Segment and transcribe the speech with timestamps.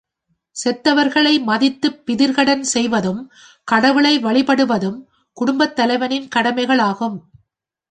[0.55, 3.21] செத்தவர்களை மதித்துப் பிதிர்க்கடன் செய்வதும்,
[3.63, 4.99] கடவுளை வழிபடுவதும்
[5.37, 7.17] குடும்புத் தலைவனின் கடமைகள் ஆகும்.